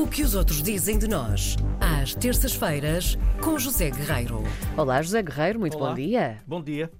[0.00, 4.42] O que os outros dizem de nós, às terças-feiras, com José Guerreiro.
[4.74, 5.90] Olá, José Guerreiro, muito Olá.
[5.90, 6.42] bom dia.
[6.46, 6.90] Bom dia.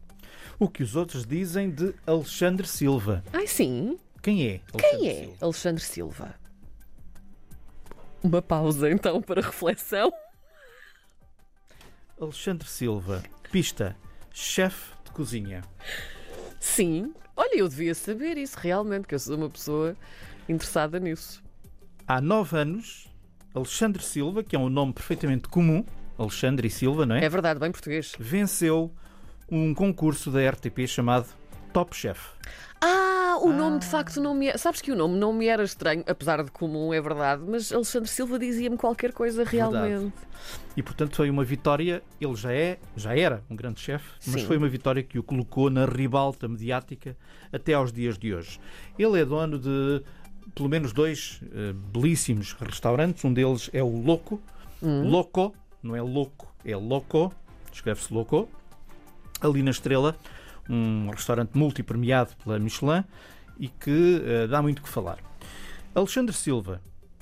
[0.59, 3.25] O que os outros dizem de Alexandre Silva?
[3.33, 3.99] Ai, sim.
[4.23, 4.61] Quem é?
[4.77, 5.37] Quem Alexandre é Silva?
[5.41, 6.35] Alexandre Silva?
[8.23, 10.13] Uma pausa então para reflexão.
[12.21, 13.97] Alexandre Silva, pista,
[14.31, 15.63] chefe de cozinha.
[16.61, 17.15] Sim.
[17.35, 19.97] Olha, eu devia saber isso realmente, que eu sou uma pessoa
[20.47, 21.43] interessada nisso.
[22.11, 23.07] Há nove anos,
[23.55, 25.85] Alexandre Silva, que é um nome perfeitamente comum,
[26.19, 27.25] Alexandre e Silva, não é?
[27.25, 28.15] É verdade, bem português.
[28.19, 28.93] Venceu
[29.49, 31.29] um concurso da RTP chamado
[31.73, 32.31] Top Chef.
[32.81, 34.59] Ah, o nome de facto não me é.
[34.59, 38.09] Sabes que o nome não me era estranho, apesar de comum, é verdade, mas Alexandre
[38.09, 40.13] Silva dizia-me qualquer coisa realmente.
[40.77, 44.57] E portanto foi uma vitória, ele já é, já era um grande chefe, mas foi
[44.57, 47.17] uma vitória que o colocou na ribalta mediática
[47.53, 48.59] até aos dias de hoje.
[48.99, 50.03] Ele é dono de
[50.55, 54.41] pelo menos dois eh, belíssimos restaurantes, um deles é o Loco,
[54.83, 57.33] Loco, não é Louco, é Loco,
[57.73, 58.49] escreve-se Loco,
[59.41, 60.17] ali na Estrela,
[60.69, 63.05] um restaurante multipremiado pela Michelin
[63.59, 65.19] e que eh, dá muito que falar.
[65.95, 66.81] Alexandre Silva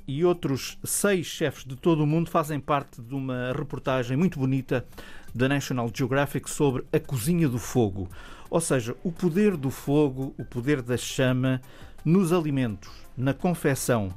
[0.08, 4.86] e outros seis chefes de todo o mundo fazem parte de uma reportagem muito bonita
[5.34, 8.08] da National Geographic sobre a cozinha do fogo.
[8.48, 11.60] Ou seja, o poder do fogo, o poder da chama
[12.02, 14.08] nos alimentos, na confecção.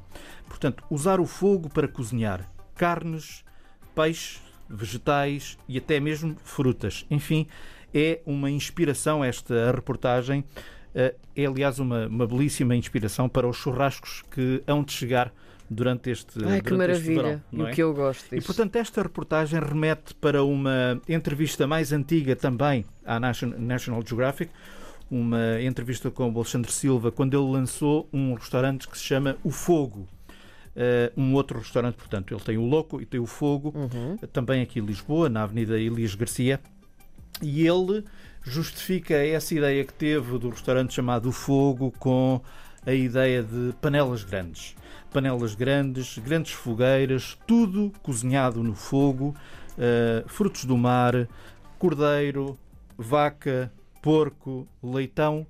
[0.48, 3.44] Portanto, usar o fogo para cozinhar carnes,
[3.94, 7.04] peixe, vegetais e até mesmo frutas.
[7.10, 7.46] Enfim,
[7.92, 10.42] é uma inspiração esta reportagem.
[10.94, 15.32] Eh, É, aliás, uma, uma belíssima inspiração para os churrascos que hão de chegar
[15.70, 17.22] durante este, Ai, que durante este maravilha.
[17.22, 17.42] verão.
[17.52, 17.72] e não o é?
[17.72, 18.46] que eu gosto E disso.
[18.46, 24.50] portanto, esta reportagem remete para uma entrevista mais antiga também à Nation- National Geographic,
[25.10, 29.50] uma entrevista com o Alexandre Silva, quando ele lançou um restaurante que se chama O
[29.50, 30.08] Fogo.
[30.74, 34.16] Eh, um outro restaurante, portanto, ele tem o Louco e tem o Fogo, Uhum.
[34.32, 36.58] também aqui em Lisboa, na Avenida Elias Garcia,
[37.42, 38.02] e ele
[38.42, 42.40] justifica essa ideia que teve do restaurante chamado O Fogo com
[42.84, 44.74] a ideia de panelas grandes.
[45.12, 49.34] Panelas grandes, grandes fogueiras, tudo cozinhado no fogo,
[49.78, 51.28] eh, frutos do mar,
[51.78, 52.58] cordeiro,
[52.96, 55.46] vaca, porco, leitão.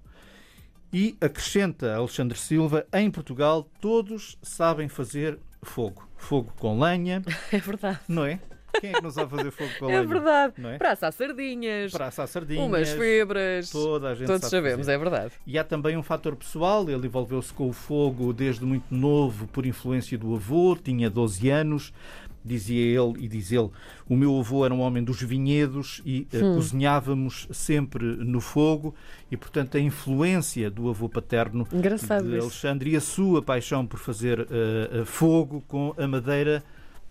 [0.93, 6.07] E acrescenta Alexandre Silva, em Portugal todos sabem fazer fogo.
[6.19, 8.01] Fogo com lenha, É verdade.
[8.07, 8.39] não é?
[8.81, 10.05] Quem é que não sabe fazer fogo com É lenha?
[10.07, 10.55] verdade.
[10.59, 10.79] Não é?
[10.79, 12.67] Para assar sardinhas, Para assar sardinhas.
[12.67, 13.71] umas febras.
[13.71, 14.93] Toda a gente Todos sabe sabemos, fazer.
[14.93, 15.33] é verdade.
[15.47, 16.89] E há também um fator pessoal.
[16.89, 20.77] Ele envolveu-se com o fogo desde muito novo por influência do avô.
[20.77, 21.93] Tinha 12 anos.
[22.45, 23.71] Dizia ele e diz ele,
[24.09, 26.57] o meu avô era um homem dos vinhedos e Hum.
[26.57, 28.97] cozinhávamos sempre no fogo
[29.31, 32.47] e, portanto, a influência do avô paterno Engraçado de isso.
[32.47, 36.65] Alexandre e a sua paixão por fazer eh, fogo com a madeira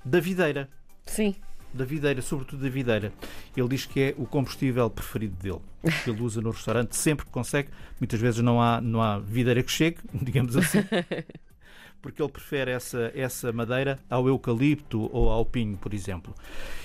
[0.03, 0.67] da videira
[1.05, 1.33] Sim.
[1.73, 3.11] Da videira, sobretudo da videira.
[3.55, 5.61] Ele diz que é o combustível preferido dele,
[6.03, 7.69] que ele usa no restaurante sempre que consegue.
[7.99, 10.79] Muitas vezes não há, não há videira que chegue, digamos assim,
[12.01, 16.33] porque ele prefere essa, essa madeira ao eucalipto ou ao pinho, por exemplo.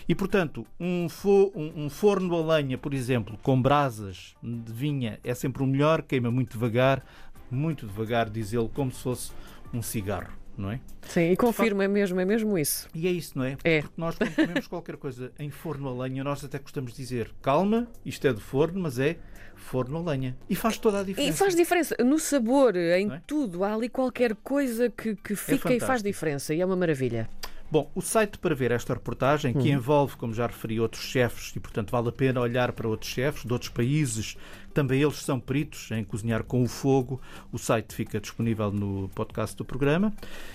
[0.09, 5.19] E, portanto, um, fo- um- um forno a lenha, por exemplo, com brasas de vinha,
[5.25, 7.05] é sempre o melhor, queima muito devagar,
[7.51, 9.33] muito devagar, diz ele, como se fosse
[9.73, 10.81] um cigarro, não é?
[11.03, 12.89] Sim, e confirmo, é mesmo, é mesmo isso.
[12.95, 13.57] E é isso, não é?
[13.65, 13.83] É.
[13.83, 17.31] Porque nós, quando comemos qualquer coisa em forno a lenha, nós até gostamos de dizer
[17.43, 19.17] calma, isto é de forno, mas é
[19.55, 20.37] forno a lenha.
[20.49, 21.33] E faz toda a diferença.
[21.33, 23.23] E faz diferença no sabor, em é?
[23.27, 23.65] tudo.
[23.65, 26.55] Há ali qualquer coisa que, que fica e faz diferença.
[26.55, 27.29] E é uma maravilha.
[27.69, 31.61] Bom, o site para ver esta reportagem, que envolve, como já referi, outros chefes, e
[31.61, 34.37] portanto vale a pena olhar para outros chefes de outros países,
[34.73, 37.21] também eles são peritos em cozinhar com o fogo.
[37.51, 40.13] O site fica disponível no podcast do programa.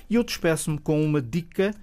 [0.10, 1.74] E eu despeço-me com uma dica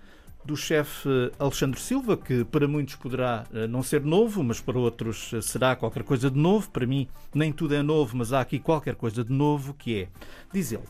[0.44, 1.08] do chefe
[1.38, 5.76] Alexandre Silva, que para muitos poderá eh, não ser novo, mas para outros eh, será
[5.76, 6.70] qualquer coisa de novo.
[6.70, 10.08] Para mim, nem tudo é novo, mas há aqui qualquer coisa de novo, que é,
[10.52, 10.84] diz ele,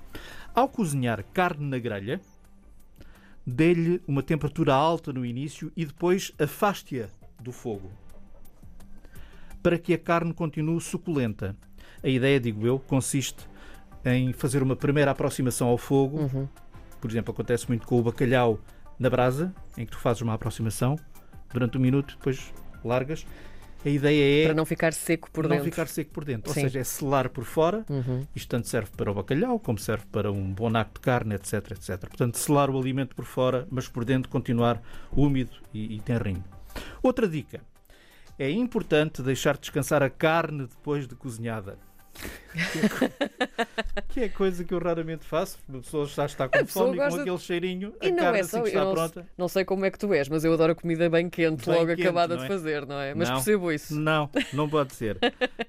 [0.54, 2.20] ao cozinhar carne na grelha,
[3.50, 7.08] dê-lhe uma temperatura alta no início e depois afaste-a
[7.42, 7.90] do fogo
[9.62, 11.56] para que a carne continue suculenta.
[12.02, 13.46] A ideia, digo eu, consiste
[14.04, 16.20] em fazer uma primeira aproximação ao fogo.
[16.20, 16.48] Uhum.
[17.00, 18.60] Por exemplo, acontece muito com o bacalhau
[18.98, 20.96] na brasa, em que tu fazes uma aproximação
[21.52, 22.52] durante um minuto, depois
[22.84, 23.26] largas.
[23.84, 25.64] A ideia é Para não ficar seco por não dentro.
[25.64, 26.52] ficar seco por dentro.
[26.52, 26.60] Sim.
[26.60, 27.84] Ou seja, é selar por fora.
[27.88, 28.26] Uhum.
[28.34, 31.70] Isto tanto serve para o bacalhau, como serve para um bom naco de carne, etc,
[31.72, 32.00] etc.
[32.00, 34.82] Portanto, selar o alimento por fora, mas por dentro continuar
[35.12, 36.44] úmido e, e tenrinho.
[37.02, 37.60] Outra dica.
[38.38, 41.76] É importante deixar descansar a carne depois de cozinhada.
[44.08, 45.58] Que é coisa que eu raramente faço.
[45.68, 48.40] A pessoa já está com fome e com aquele cheirinho, E a não carne é
[48.40, 48.62] assim só.
[48.62, 49.26] que eu está não, pronta.
[49.36, 51.74] não sei como é que tu és, mas eu adoro a comida bem quente, Bem
[51.74, 52.48] logo quente, acabada não de é?
[52.48, 53.14] fazer, não é?
[53.14, 53.36] Mas Não.
[53.36, 53.94] percebo isso.
[53.98, 55.18] Não, não pode ser.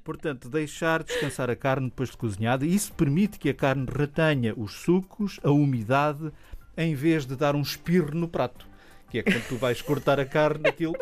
[0.03, 2.65] Portanto, deixar descansar a carne depois de cozinhada.
[2.65, 6.31] Isso permite que a carne retenha os sucos, a umidade,
[6.77, 8.67] em vez de dar um espirro no prato.
[9.11, 10.93] Que é quando tu vais cortar a carne, aquilo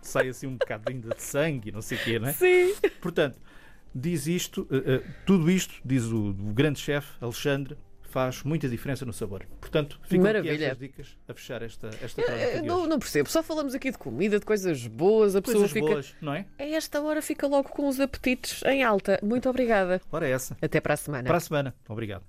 [0.00, 2.32] sai assim um bocadinho de sangue, e não sei o quê, não é?
[2.32, 2.74] Sim.
[3.00, 3.38] Portanto,
[3.94, 9.06] diz isto, eh, eh, tudo isto, diz o, o grande chefe Alexandre, faz muita diferença
[9.06, 9.46] no sabor.
[9.58, 10.64] Portanto, ficam aqui Maravilha.
[10.66, 13.90] estas dicas a fechar esta, esta Eh, crónica de Não, não percebo, só falamos aqui
[13.90, 15.86] de comida, de coisas boas, a pessoa Coisas fica.
[15.86, 16.44] boas, não é?
[16.58, 19.18] A esta hora fica logo com os apetites em alta.
[19.22, 19.98] Muito obrigada.
[20.12, 20.54] Ora essa.
[20.60, 21.26] Até para a semana.
[21.26, 21.74] Para a semana.
[21.88, 22.20] Obrigado.